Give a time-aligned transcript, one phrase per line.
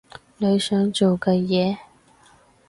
[0.37, 1.77] 你想做嘅嘢？